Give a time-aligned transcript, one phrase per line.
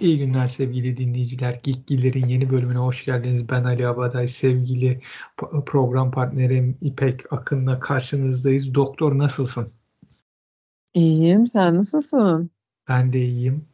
[0.00, 1.60] İyi günler sevgili dinleyiciler.
[1.62, 3.48] Geekgiller'in yeni bölümüne hoş geldiniz.
[3.48, 5.00] Ben Ali Abaday, sevgili
[5.66, 8.74] program partnerim İpek Akın'la karşınızdayız.
[8.74, 9.68] Doktor nasılsın?
[10.94, 12.50] İyiyim, sen nasılsın?
[12.88, 13.64] Ben de iyiyim.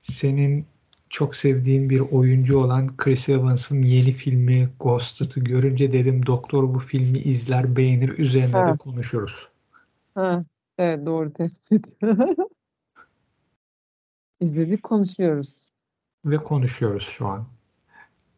[0.00, 0.66] Senin
[1.10, 7.18] çok sevdiğin bir oyuncu olan Chris Evans'ın yeni filmi Ghosted'ı görünce dedim doktor bu filmi
[7.18, 8.72] izler, beğenir, üzerinde ha.
[8.72, 9.48] de konuşuruz.
[10.14, 10.44] Ha,
[10.78, 11.86] evet doğru tespit.
[14.42, 15.70] İzledik, konuşuyoruz.
[16.24, 17.46] Ve konuşuyoruz şu an.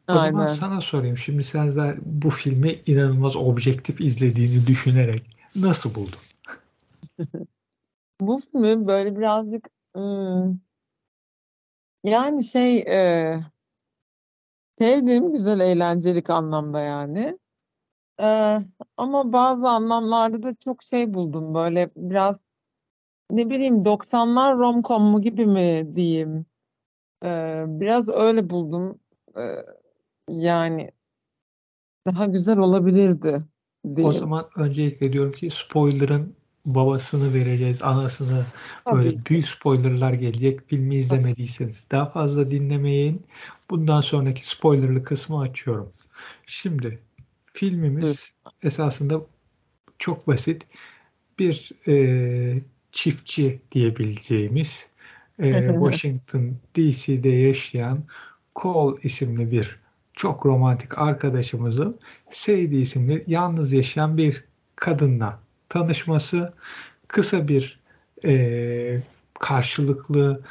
[0.09, 0.33] O Aynen.
[0.33, 1.19] zaman sana sorayım.
[1.19, 6.19] Şimdi sen de bu filmi inanılmaz objektif izlediğini düşünerek nasıl buldun?
[8.21, 10.61] bu filmi böyle birazcık ım,
[12.05, 13.41] yani şey e,
[14.79, 17.39] sevdiğim güzel eğlencelik anlamda yani.
[18.21, 18.59] E,
[18.97, 22.41] ama bazı anlamlarda da çok şey buldum böyle biraz
[23.31, 26.47] ne bileyim 90'lar romcom mu gibi mi diyeyim.
[27.25, 28.99] Ee, biraz öyle buldum.
[29.39, 29.43] Ee,
[30.29, 30.91] yani
[32.07, 33.39] daha güzel olabilirdi
[34.03, 38.47] O zaman öncelikle diyorum ki spoiler'ın babasını vereceğiz, anasını
[38.93, 40.69] böyle Tabii büyük spoiler'lar gelecek.
[40.69, 43.27] Filmi izlemediyseniz daha fazla dinlemeyin.
[43.71, 45.93] Bundan sonraki spoiler'lı kısmı açıyorum.
[46.47, 46.99] Şimdi
[47.53, 49.21] filmimiz esasında
[49.99, 50.67] çok basit.
[51.39, 52.63] Bir e,
[52.95, 54.87] çiftçi diyebileceğimiz
[55.39, 58.05] e, Washington DC'de yaşayan
[58.57, 59.79] Cole isimli bir
[60.13, 61.99] çok romantik arkadaşımızın
[62.31, 64.45] Sadie isimli yalnız yaşayan bir
[64.77, 66.55] kadınla tanışması
[67.09, 67.81] kısa bir
[68.25, 69.03] e,
[69.41, 70.43] karşılıklı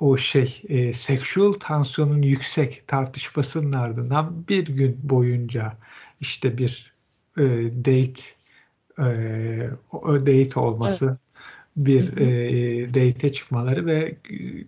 [0.00, 5.76] o şey e, seksüel tansiyonun yüksek tartışmasının ardından bir gün boyunca
[6.20, 6.92] işte bir
[7.36, 7.42] e,
[7.84, 8.22] date
[8.98, 11.18] e, o date olması
[11.76, 14.16] bir e, date çıkmaları ve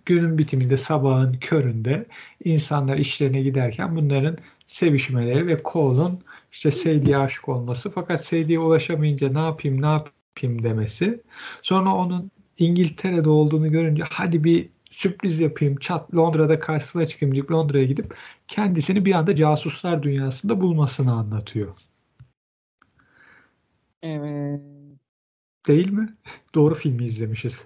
[0.05, 2.05] günün bitiminde sabahın köründe
[2.43, 6.19] insanlar işlerine giderken bunların sevişmeleri ve Cole'un
[6.51, 11.21] işte Sadie'ye aşık olması fakat Sadie'ye ulaşamayınca ne yapayım ne yapayım demesi
[11.61, 17.85] sonra onun İngiltere'de olduğunu görünce hadi bir sürpriz yapayım çat Londra'da karşısına çıkayım deyip Londra'ya
[17.85, 18.15] gidip
[18.47, 21.75] kendisini bir anda casuslar dünyasında bulmasını anlatıyor.
[24.03, 24.74] Evet.
[25.67, 26.17] Değil mi?
[26.55, 27.65] Doğru filmi izlemişiz.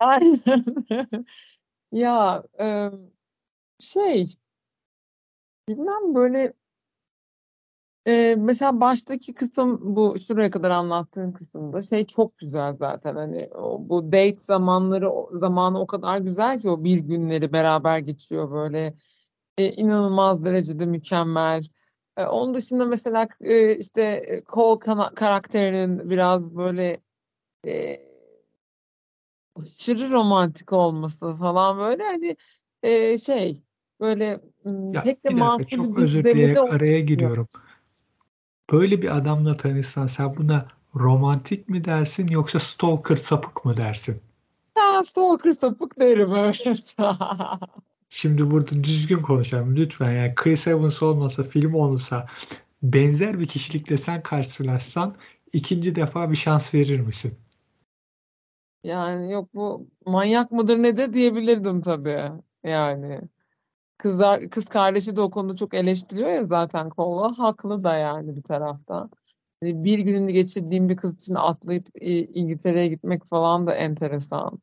[1.92, 3.10] Ya, emm,
[3.80, 4.26] şey
[5.68, 6.52] bilmem, böyle
[8.06, 13.88] eee, mesela baştaki kısım bu şuraya kadar anlattığın kısımda şey çok güzel zaten, hani, o
[13.88, 18.94] bu date zamanları o zamanı o kadar güzel ki o bir günleri beraber geçiyor böyle,
[19.58, 21.64] eee, inanılmaz derecede mükemmel.
[22.18, 24.78] Eee, onun dışında mesela eee, işte, Cole
[25.16, 27.00] karakterinin biraz böyle
[27.64, 28.08] Eee,
[29.56, 32.36] aşırı romantik olması falan böyle hani,
[32.82, 33.62] eee, şey,
[34.00, 34.40] böyle,
[34.92, 37.06] Ya, pek de bir makul çok bir özür düzlemede dileyerek araya oturtmuyor.
[37.06, 37.48] giriyorum.
[38.72, 44.22] Böyle bir adamla tanışsan sen buna romantik mi dersin yoksa stalker sapık mı dersin?
[44.76, 46.96] Ya, stalker sapık derim, evet.
[48.08, 50.12] Şimdi burada düzgün konuşalım lütfen.
[50.12, 52.26] Yani Chris Evans olmasa, film olsa
[52.82, 55.16] benzer bir kişilikle sen karşılaşsan
[55.52, 57.38] ikinci defa bir şans verir misin?
[58.84, 62.22] Yani yok bu manyak mıdır nedir diyebilirdim tabii.
[62.64, 63.20] Yani.
[63.98, 67.38] Kızlar kız kardeşi de o konuda çok eleştiriyor ya zaten Cole'u.
[67.38, 69.10] Haklı da yani bir taraftan.
[69.60, 71.86] Hani bir gününü geçirdiğim bir kız için atlayıp
[72.34, 74.58] İngiltere'ye gitmek falan da enteresan.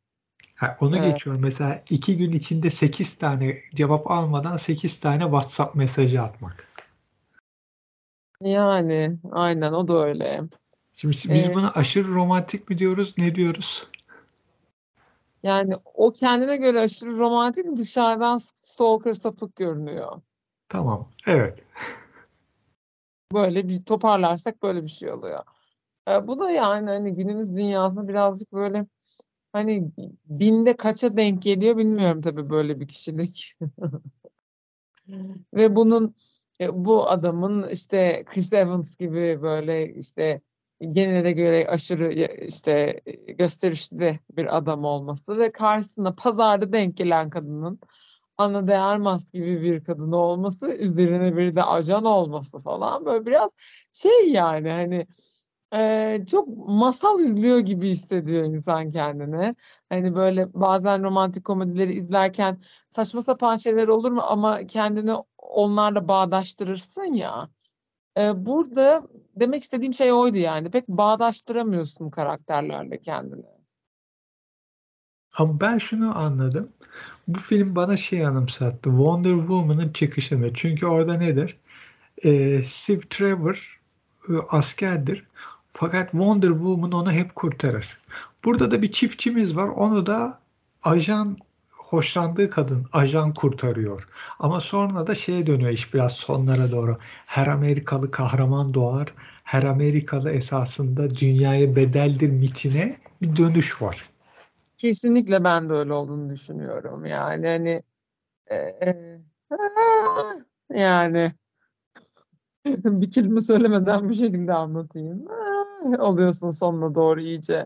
[0.56, 1.14] Ha, onu Evet.
[1.14, 1.42] geçiyorum.
[1.42, 6.68] Mesela iki gün içinde sekiz tane cevap almadan sekiz tane WhatsApp mesajı atmak.
[8.42, 10.42] Yani aynen o da öyle.
[10.94, 13.88] Şimdi biz buna aşırı romantik mi diyoruz, ne diyoruz?
[15.46, 20.22] Yani o kendine göre aşırı romantik, dışarıdan stalker sapık görünüyor.
[20.70, 21.60] Tamam, evet.
[23.34, 25.40] Böyle bir toparlarsak böyle bir şey oluyor.
[26.08, 28.86] Eee, bu da yani, hani, günümüz dünyasında birazcık böyle,
[29.54, 29.92] hani,
[30.26, 33.58] binde kaça denk geliyor bilmiyorum tabii böyle bir kişilik.
[35.54, 36.16] Ve bunun,
[36.60, 40.42] eee, bu adamın, işte, Chris Evans gibi böyle, işte,
[40.92, 42.14] genele göre aşırı
[42.48, 43.02] işte,
[43.38, 47.80] gösterişli bir adam olması ve karşısına pazarda denk gelen kadının
[48.38, 53.52] Ana de Armas gibi bir kadın olması, üzerine bir de ajan olması falan böyle biraz
[53.94, 55.08] şey yani, hani,
[55.74, 59.56] eee, çok masal izliyor gibi hissediyor insan kendini.
[59.90, 67.04] Hani, böyle bazen romantik komedileri izlerken saçma sapan şeyler olur mu ama kendini onlarla bağdaştırırsın
[67.14, 67.50] ya.
[68.18, 70.72] Burada demek istediğim şey oydu yani.
[70.72, 73.46] Pek bağdaştıramıyorsun karakterlerle kendini.
[75.38, 76.70] Ama ben şunu anladım.
[77.28, 78.90] Bu film bana şey anımsattı.
[78.90, 80.54] Wonder Woman'ın çıkışını.
[80.54, 81.58] Çünkü orada nedir?
[82.24, 83.82] Ee, Steve Trevor
[84.30, 85.26] e, askerdir.
[85.74, 87.98] Fakat Wonder Woman onu hep kurtarır.
[88.46, 89.68] Burada da bir çiftçimiz var.
[89.68, 90.40] Onu da
[90.84, 91.38] ajan
[91.96, 94.08] hoşlandığı kadın ajan kurtarıyor.
[94.40, 96.98] Ama sonra da şeye dönüyor iş biraz sonlara doğru.
[97.26, 99.14] Her Amerikalı kahraman doğar.
[99.44, 104.10] Her Amerikalı esasında dünyaya bedeldir mitine bir dönüş var.
[104.78, 107.06] Kesinlikle ben de öyle olduğunu düşünüyorum.
[107.06, 107.84] Yani hani
[108.48, 109.20] e, e,
[110.74, 111.32] yani
[112.76, 115.28] bir kelime söylemeden bu şekilde anlatayım.
[116.00, 117.66] Oluyorsun sonuna doğru iyice.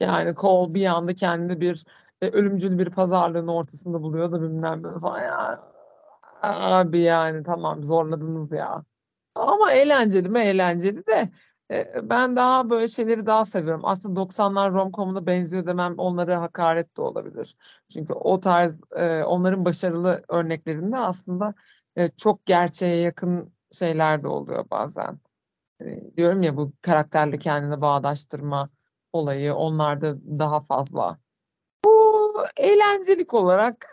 [0.00, 1.84] Yani Cole bir anda kendini bir
[2.22, 5.20] e, ölümcül bir pazarlığın ortasında buluyor da bilmem ne falan.
[5.20, 5.60] Ya,
[6.42, 8.84] abi yani tamam zorladınız ya.
[9.34, 10.40] Ama eğlenceli mi?
[10.40, 11.30] Eğlenceli de
[11.72, 13.82] e, ben daha böyle şeyleri daha seviyorum.
[13.84, 17.56] Aslında 90'lar romcom'una benziyor demem onlara hakaret de olabilir.
[17.92, 21.54] Çünkü o tarz e, onların başarılı örneklerinde aslında
[21.96, 25.20] e, çok gerçeğe yakın şeyler de oluyor bazen.
[25.80, 28.70] Hani diyorum ya bu karakterle kendini bağdaştırma
[29.12, 31.18] olayı onlarda daha fazla.
[32.56, 33.86] Eğlencelik olarak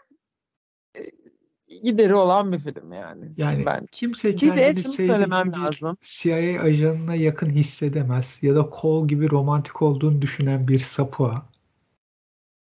[1.83, 3.25] gideri olan bir film yani.
[3.38, 3.86] Yani ben.
[3.91, 5.97] kimse kendini sevdiği lazım.
[6.01, 11.50] CIA ajanına yakın hissedemez ya da Cole gibi romantik olduğunu düşünen bir sapığa.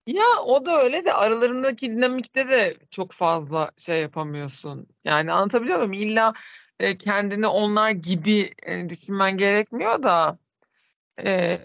[0.07, 4.87] Ya o da öyle de aralarındaki dinamikte de çok fazla şey yapamıyorsun.
[5.03, 5.93] Yani anlatabiliyor muyum?
[5.93, 6.33] İlla
[6.79, 10.37] e, kendini onlar gibi e, düşünmen gerekmiyor da
[11.25, 11.57] e,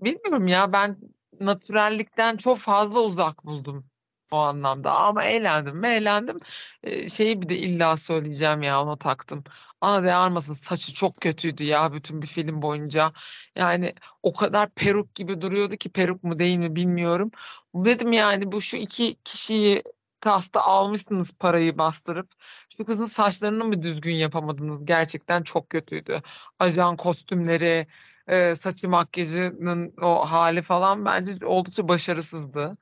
[0.00, 0.96] bilmiyorum ya ben
[1.40, 3.86] natürellikten çok fazla uzak buldum
[4.30, 4.92] o anlamda.
[4.92, 6.40] Ama eğlendim mi eğlendim.
[6.82, 9.44] E, şeyi bir de illa söyleyeceğim ya ona taktım.
[9.80, 13.12] Ana de Armas'ın saçı çok kötüydü ya bütün bir film boyunca.
[13.56, 17.30] Yani o kadar peruk gibi duruyordu ki peruk mu değil mi bilmiyorum.
[17.74, 19.82] Dedim yani bu şu iki kişiyi
[20.20, 22.32] kasta almışsınız parayı bastırıp.
[22.76, 24.84] Şu kızın saçlarını mı düzgün yapamadınız?
[24.84, 26.22] Gerçekten çok kötüydü.
[26.58, 27.86] Ajan kostümleri,
[28.28, 32.76] e, saçı makyajının o hali falan bence oldukça başarısızdı.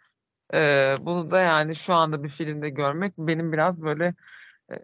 [0.54, 0.58] E,
[1.00, 4.14] bunu da yani şu anda bir filmde görmek benim biraz böyle
[4.70, 4.74] e,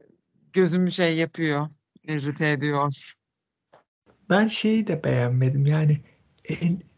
[0.52, 1.66] gözümü şey yapıyor,
[2.04, 2.92] irrite ediyor.
[4.30, 5.66] Ben şeyi de beğenmedim.
[5.66, 6.00] Yani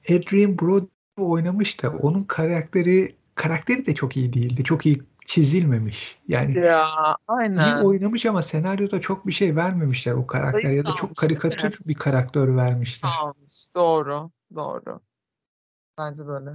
[0.09, 0.87] Adrien Brody
[1.17, 4.65] oynamış da onun karakteri karakteri de çok iyi değildi.
[4.65, 6.19] Çok iyi çizilmemiş.
[6.29, 7.85] Yani Ya iyi aynen.
[7.85, 11.95] oynamış ama senaryoda çok bir şey vermemişler o karakter Zayıf ya da çok karikatür bir
[11.95, 13.11] karakter vermişler.
[13.11, 13.67] Kalmış.
[13.77, 14.31] Doğru.
[14.55, 15.01] Doğru.
[15.99, 16.51] Bence böyle.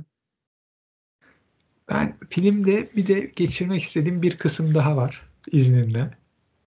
[1.90, 6.18] Ben filmde bir de geçirmek istediğim bir kısım daha var izninle.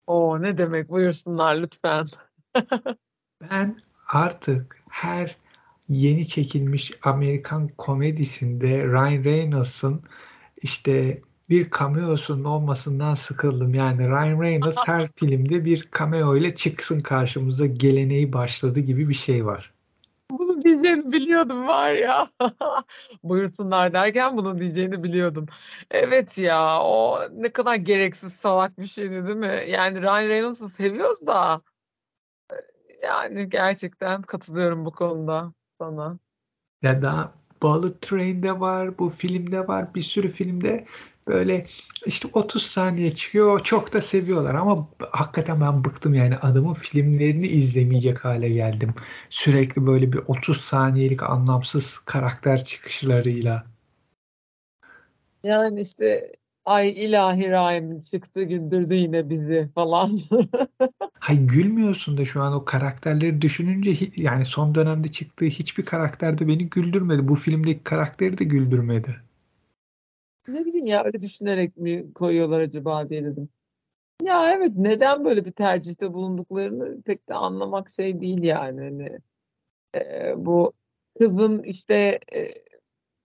[0.06, 2.06] O ne demek buyursunlar lütfen.
[3.50, 3.76] Ben
[4.08, 5.36] artık her
[5.88, 10.02] yeni çekilmiş Amerikan komedisinde Ryan Reynolds'ın
[10.62, 13.74] işte bir cameo'sunun olmasından sıkıldım.
[13.74, 19.46] Yani Ryan Reynolds her filmde bir cameo ile çıksın karşımıza geleneği başladı gibi bir şey
[19.46, 19.72] var.
[20.30, 22.28] Bunu diyeceğini biliyordum var ya.
[23.22, 25.46] Buyursunlar derken bunu diyeceğini biliyordum.
[25.90, 29.64] Evet ya o ne kadar gereksiz salak bir şeydi değil mi?
[29.68, 31.62] Yani Ryan Reynolds'ı seviyoruz da
[33.02, 36.18] yani gerçekten katılıyorum bu konuda sana.
[36.82, 37.32] Ya da
[37.62, 40.86] Bullet Train'de var, bu filmde var, bir sürü filmde
[41.28, 41.64] böyle
[42.06, 43.64] işte 30 saniye çıkıyor.
[43.64, 48.94] Çok da seviyorlar ama hakikaten ben bıktım yani adamın filmlerini izlemeyecek hale geldim.
[49.30, 53.66] Sürekli böyle bir 30 saniyelik anlamsız karakter çıkışlarıyla.
[55.42, 56.32] Yani işte
[56.64, 60.20] ay ilahi Ryan çıktı güldürdü yine bizi falan.
[61.18, 66.48] Hay gülmüyorsun da şu an o karakterleri düşününce yani son dönemde çıktığı hiçbir karakter de
[66.48, 67.28] beni güldürmedi.
[67.28, 69.29] Bu filmdeki karakteri de güldürmedi.
[70.52, 73.48] Ne bileyim ya öyle düşünerek mi koyuyorlar acaba diye dedim.
[74.22, 78.80] Ya evet neden böyle bir tercihte bulunduklarını pek de anlamak şey değil yani.
[78.80, 79.18] Hani,
[79.96, 80.72] e, bu
[81.18, 82.48] kızın işte e,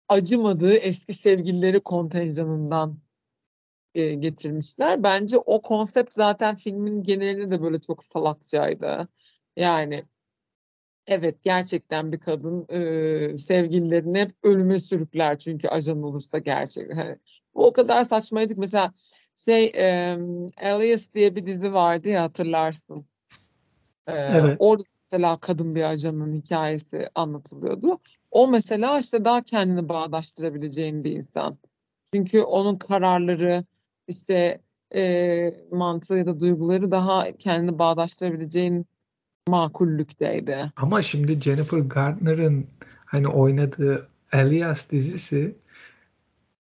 [0.09, 2.99] acımadığı eski sevgilileri kontenjanından
[3.95, 5.03] e, getirmişler.
[5.03, 9.07] Bence o konsept zaten filmin genelinde de böyle çok salakçaydı.
[9.57, 10.05] Yani
[11.07, 16.95] evet gerçekten bir kadın e, sevgililerini hep ölüme sürükler çünkü ajan olursa gerçekten.
[16.95, 17.17] Hani,
[17.55, 18.93] bu o kadar saçmaydı ki mesela
[19.35, 20.17] şey e,
[20.63, 23.05] Alias diye bir dizi vardı ya hatırlarsın.
[24.07, 24.55] E, Evet.
[24.59, 27.97] orada mesela kadın bir ajanın hikayesi anlatılıyordu.
[28.31, 31.57] O mesela işte daha kendini bağdaştırabileceğin bir insan.
[32.13, 33.63] Çünkü onun kararları
[34.07, 34.61] işte
[34.95, 38.85] e, mantığı ya da duyguları daha kendini bağdaştırabileceğin
[39.47, 40.57] makullükteydi.
[40.75, 42.67] Ama şimdi Jennifer Gardner'ın
[43.05, 45.55] hani oynadığı Alias dizisi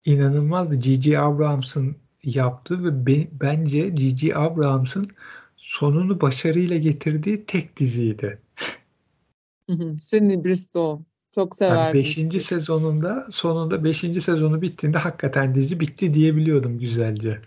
[0.05, 0.77] inanılmazdı.
[0.77, 1.19] G.G.
[1.19, 4.37] Abrams'ın yaptığı ve be, bence G.G.
[4.37, 5.09] Abrams'ın
[5.57, 8.39] sonunu başarıyla getirdiği tek diziydi.
[10.01, 11.01] Sidney Bristol.
[11.35, 11.79] Çok severdim.
[11.79, 12.55] Yani beşinci işte.
[12.55, 17.41] sezonunda sonunda beşinci sezonu bittiğinde hakikaten dizi bitti diyebiliyordum güzelce.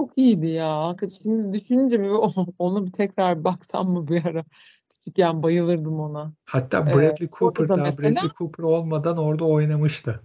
[0.00, 0.96] Çok iyiydi ya.
[1.22, 2.10] Şimdi düşününce mi
[2.58, 4.44] onu bir tekrar baksam mı bir ara?
[4.90, 6.32] Küçükken bayılırdım ona.
[6.44, 10.20] Hatta Ee, Bradley orada Cooper da mesela Bradley Cooper olmadan orada oynamıştı.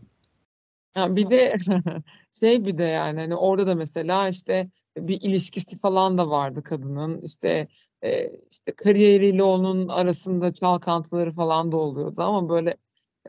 [0.93, 1.55] Ha, bir de
[2.31, 7.21] şey bir de yani hani orada da mesela işte bir ilişkisi falan da vardı kadının
[7.21, 7.67] işte
[8.03, 12.77] e, işte kariyeriyle onun arasında çalkantıları falan da oluyordu ama böyle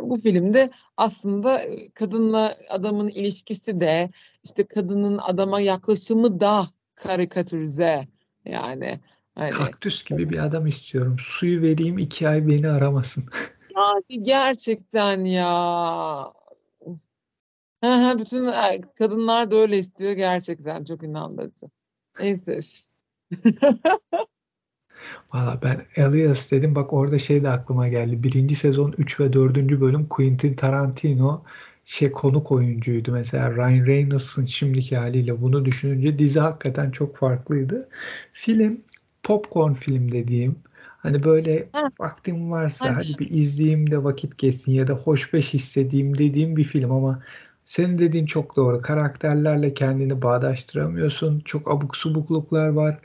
[0.01, 4.09] bu filmde aslında e, kadınla adamın ilişkisi de
[4.45, 8.09] işte kadının adama yaklaşımı da karikatürize
[8.45, 9.01] yani
[9.35, 11.17] hani Kaktüs gibi bir adam istiyorum.
[11.19, 13.25] Suyu vereyim iki ay beni aramasın.
[13.77, 16.33] yani gerçekten ya
[18.19, 21.67] bütün e, kadınlar da öyle istiyor gerçekten çok inandırıcı.
[22.21, 22.61] Neyse.
[25.35, 28.23] Valla ben Alias dedim bak orada şey de aklıma geldi.
[28.23, 29.81] Birinci sezon 3 ve 4.
[29.81, 31.45] bölüm Quentin Tarantino
[31.85, 33.13] şey konuk oyuncuydu.
[33.13, 37.89] Mesela Ryan Reynolds'ın şimdiki haliyle bunu düşününce dizi hakikaten çok farklıydı.
[38.33, 38.81] Film
[39.23, 40.57] popcorn film dediğim
[40.99, 46.19] hani böyle Ha, vaktim varsa hadi bir izleyeyim de vakit geçsin ya da hoşbeş hissedeyim
[46.19, 47.23] dediğim bir film ama
[47.67, 48.83] senin dediğin çok doğru.
[48.83, 51.41] Karakterlerle kendini bağdaştıramıyorsun.
[51.41, 52.99] Çok abuk subukluklar var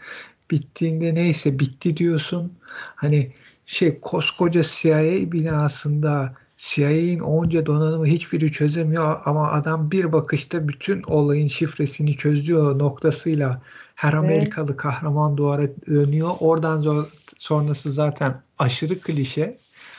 [0.51, 2.53] bittiğinde neyse bitti diyorsun.
[2.95, 3.31] Hani
[3.65, 11.47] şey koskoca CIA binasında CIA'in onca donanımı hiçbiri çözemiyor ama adam bir bakışta bütün olayın
[11.47, 13.61] şifresini çözüyor noktasıyla
[13.95, 16.31] her Amerikalı kahraman duvara dönüyor.
[16.39, 17.05] Oradan
[17.37, 19.55] sonrası zaten aşırı klişe.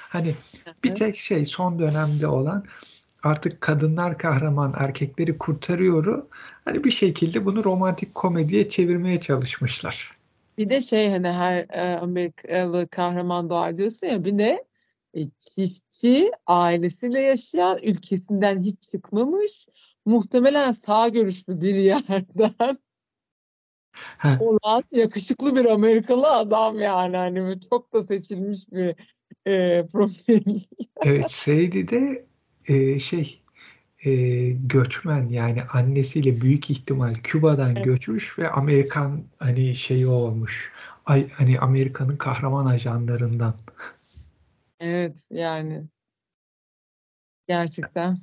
[0.09, 0.35] Hani
[0.85, 2.65] bir tek şey son dönemde olan
[3.23, 6.23] artık kadınlar kahraman erkekleri kurtarıyor.
[6.65, 10.22] Hani bir şekilde bunu romantik komediye çevirmeye çalışmışlar.
[10.63, 14.65] Bir de şey hani her e, Amerikalı kahraman doğar diyorsun ya bir de
[15.15, 19.69] e, çiftçi ailesiyle yaşayan ülkesinden hiç çıkmamış
[20.07, 22.79] muhtemelen sağ görüşlü bir yerden
[24.19, 28.95] Ha, olan yakışıklı bir Amerikalı adam yani hani çok da seçilmiş bir
[29.47, 30.61] e, profil.
[31.05, 32.27] Evet, Seydi de
[32.69, 33.42] e, şey
[34.05, 34.11] e,
[34.51, 40.73] göçmen yani annesiyle büyük ihtimal Küba'dan göçmüş ve Amerikan hani şeyi olmuş.
[41.07, 43.55] Ay, hani Amerika'nın kahraman ajanlarından.
[44.81, 45.83] Evet yani
[47.49, 48.19] gerçekten.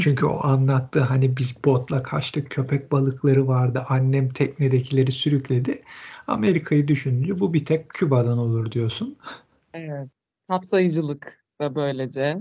[0.00, 5.82] Çünkü o anlattı hani biz botla kaçtık köpek balıkları vardı annem teknedekileri sürükledi.
[6.26, 9.16] Amerika'yı düşününce bu bir tek Küba'dan olur diyorsun.
[9.74, 10.08] Evet.
[10.48, 12.36] Kapsayıcılık da böylece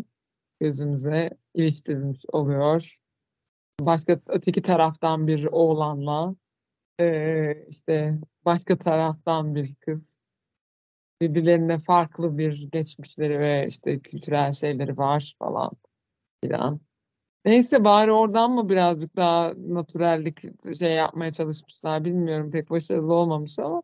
[0.60, 2.96] gözümüze iliştirilmiş oluyor.
[3.80, 6.36] Başka öteki taraftan bir oğlanla
[7.00, 10.18] eee, işte başka taraftan bir kız
[11.22, 15.72] birbirlerine farklı bir geçmişleri ve işte kültürel şeyleri var falan
[16.44, 16.80] filan.
[17.46, 20.42] Neyse bari oradan mı birazcık daha natürellik
[20.80, 23.84] şey yapmaya çalışmışlar bilmiyorum pek başarılı olmamış ama.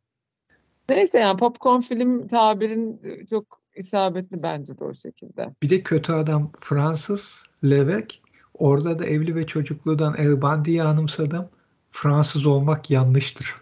[0.90, 5.56] Neyse yani popcorn film tabirin e, çok isabetli bence de o şekilde.
[5.64, 8.22] Bir de kötü adam Fransız Levek.
[8.54, 11.50] Orada da evli ve çocukludan El Bundy'yi anımsadım.
[11.92, 13.56] Fransız olmak yanlıştır.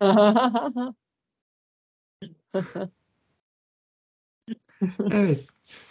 [5.10, 5.44] Evet.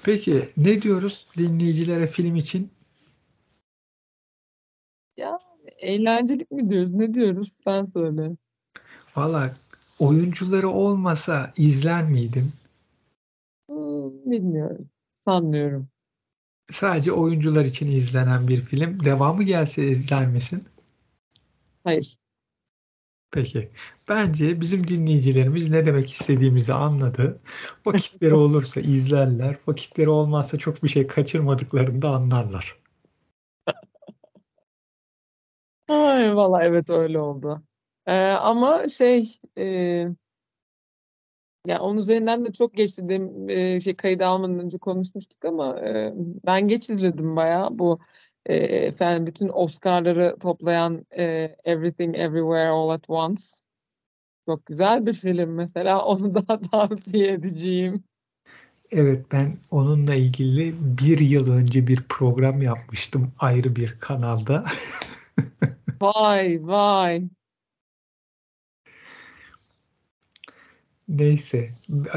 [0.03, 2.71] Peki ne diyoruz dinleyicilere film için?
[5.17, 5.39] Ya
[5.77, 6.93] eğlencelik mi diyoruz?
[6.93, 7.51] Ne diyoruz?
[7.51, 8.31] Sen söyle.
[9.15, 9.51] Valla
[9.99, 12.51] oyuncuları olmasa izler miydin?
[14.25, 14.89] Bilmiyorum.
[15.13, 15.87] Sanmıyorum.
[16.71, 19.05] Sadece oyuncular için izlenen bir film.
[19.05, 20.63] Devamı gelse izler misin?
[21.83, 22.15] Hayır.
[23.31, 23.71] Peki.
[24.09, 27.41] Bence bizim dinleyicilerimiz ne demek istediğimizi anladı.
[27.85, 29.57] Vakitleri olursa izlerler.
[29.67, 32.77] Vakitleri olmazsa çok bir şey kaçırmadıklarını da anlarlar.
[35.87, 37.63] Ay valla evet öyle oldu.
[38.05, 40.07] Ee, ama şey e,
[41.67, 43.09] ya onun üzerinden de çok geçti.
[43.09, 46.13] Dem, e, şey kaydı almadan önce konuşmuştuk ama e,
[46.45, 47.99] ben geç izledim bayağı bu
[48.45, 53.43] e, efendim bütün Oscar'ları toplayan e, Everything Everywhere All at Once.
[54.45, 56.01] Çok güzel bir film mesela.
[56.05, 58.03] Onu da tavsiye edeceğim.
[58.91, 64.63] Evet ben onunla ilgili bir yıl önce bir program yapmıştım ayrı bir kanalda.
[66.01, 67.29] Vay vay.
[71.13, 71.71] Neyse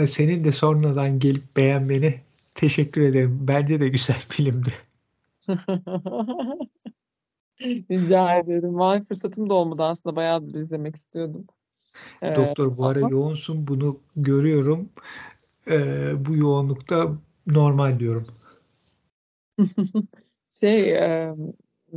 [0.07, 2.21] senin de sonradan gelip beğenmeni
[2.55, 3.39] teşekkür ederim.
[3.41, 4.73] Bence de güzel filmdi.
[7.91, 8.79] Rica ederim.
[8.79, 10.17] Vay fırsatım da olmadı aslında.
[10.17, 11.47] Bayağıdır izlemek istiyordum.
[12.23, 13.67] Ee, Doktor bu ara ama yoğunsun.
[13.67, 14.89] Bunu görüyorum.
[15.71, 17.13] Ee, bu yoğunlukta
[17.47, 18.27] normal diyorum.
[20.51, 21.35] şey e,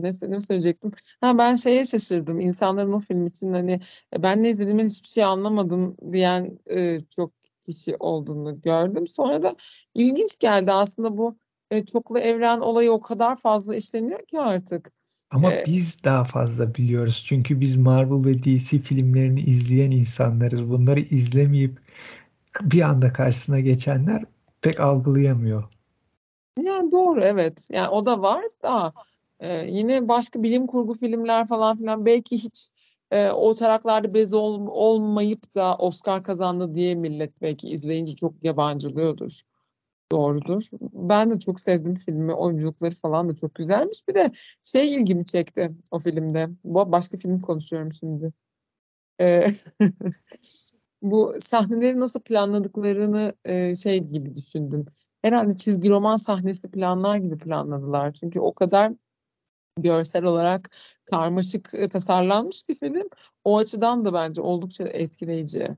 [0.04, 0.92] ne, ne söyleyecektim?
[1.22, 2.40] Ha ben şeye şaşırdım.
[2.40, 3.80] İnsanların o film için hani
[4.16, 7.32] "E, ben ne izlediğimden hiçbir şey anlamadım diyen e, çok
[7.70, 9.08] kişi olduğunu gördüm.
[9.08, 9.56] Sonra da
[9.94, 11.38] ilginç geldi aslında bu
[11.72, 14.92] e, çoklu evren olayı o kadar fazla işleniyor ki artık.
[15.32, 17.24] Ama E, biz daha fazla biliyoruz.
[17.28, 20.70] Çünkü biz Marvel ve DC filmlerini izleyen insanlarız.
[20.70, 21.80] Bunları izlemeyip
[22.62, 24.24] bir anda karşısına geçenler
[24.62, 25.64] pek algılayamıyor.
[26.64, 27.68] Yani doğru evet.
[27.72, 28.94] Yani o da var da
[29.40, 32.70] e, yine başka bilim kurgu filmler falan filan belki hiç
[33.12, 39.42] e, o taraklarda bez ol- olmayıp da Oscar kazandı diye millet belki izleyince çok yabancılıyordur.
[40.12, 40.70] Doğrudur.
[40.94, 42.34] Ben de çok sevdim filmi.
[42.34, 44.08] Oyunculukları falan da çok güzelmiş.
[44.08, 44.32] Bir de
[44.64, 46.50] şey ilgimi çekti o filmde.
[46.64, 48.34] Bu başka film konuşuyorum şimdi.
[49.22, 49.46] E,
[51.02, 54.86] bu sahneleri nasıl planladıklarını e, şey gibi düşündüm.
[55.22, 58.14] Herhalde çizgi roman sahnesi planlar gibi planladılar.
[58.14, 58.94] Çünkü o kadar
[59.82, 60.70] görsel olarak
[61.06, 63.10] karmaşık e, tasarlanmış ki film.
[63.44, 65.78] O açıdan da bence oldukça etkileyici.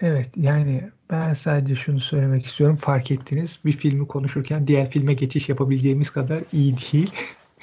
[0.00, 2.76] Evet yani ben sadece şunu söylemek istiyorum.
[2.76, 7.10] Fark ettiniz bir filmi konuşurken diğer filme geçiş yapabileceğimiz kadar iyi değil.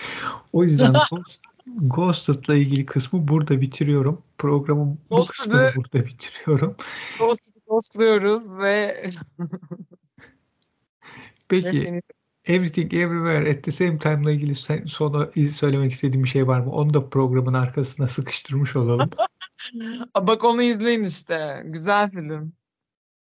[0.53, 4.21] o yüzden Ghost, Ghosted'la ilgili kısmı burada bitiriyorum.
[4.37, 6.75] Programın bu kısmını burada bitiriyorum.
[7.19, 9.03] Ghosted'ı ghostluyoruz ve
[11.49, 12.01] Peki
[12.47, 16.71] Everything Everywhere at the Same Time'la ilgili sen- sonra söylemek istediğim bir şey var mı?
[16.71, 19.09] Onu da programın arkasına sıkıştırmış olalım.
[20.21, 21.61] Bak onu izleyin işte.
[21.65, 22.53] Güzel film.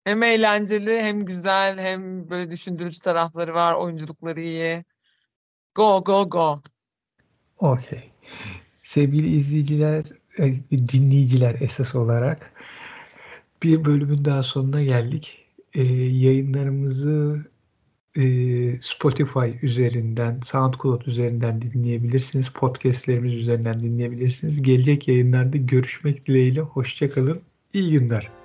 [0.05, 3.75] Hem eğlenceli hem güzel hem böyle düşündürücü tarafları var.
[3.75, 4.85] Oyunculukları iyi.
[5.75, 6.63] Go go go.
[7.59, 8.11] Okey.
[8.83, 10.05] Sevgili izleyiciler,
[10.39, 12.53] e, dinleyiciler esas olarak
[13.63, 15.47] bir bölümün daha sonuna geldik.
[15.75, 17.45] Ee, yayınlarımızı
[18.81, 22.49] Spotify üzerinden, SoundCloud üzerinden dinleyebilirsiniz.
[22.49, 24.63] Podcastlerimiz üzerinden dinleyebilirsiniz.
[24.63, 26.61] Gelecek yayınlarda görüşmek dileğiyle.
[26.61, 27.41] Hoşçakalın.
[27.73, 28.38] İyi günler.